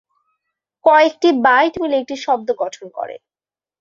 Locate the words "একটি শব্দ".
1.97-2.47